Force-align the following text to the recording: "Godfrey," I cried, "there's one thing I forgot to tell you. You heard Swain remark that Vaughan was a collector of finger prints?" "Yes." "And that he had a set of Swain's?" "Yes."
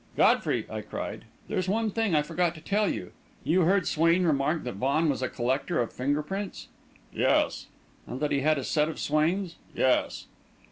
"Godfrey," 0.17 0.65
I 0.67 0.81
cried, 0.81 1.25
"there's 1.47 1.69
one 1.69 1.91
thing 1.91 2.15
I 2.15 2.23
forgot 2.23 2.55
to 2.55 2.59
tell 2.61 2.89
you. 2.89 3.11
You 3.43 3.61
heard 3.65 3.85
Swain 3.87 4.23
remark 4.23 4.63
that 4.63 4.77
Vaughan 4.77 5.07
was 5.09 5.21
a 5.21 5.29
collector 5.29 5.79
of 5.79 5.93
finger 5.93 6.23
prints?" 6.23 6.69
"Yes." 7.13 7.67
"And 8.07 8.19
that 8.19 8.31
he 8.31 8.39
had 8.39 8.57
a 8.57 8.63
set 8.63 8.89
of 8.89 8.97
Swain's?" 8.99 9.57
"Yes." 9.75 10.25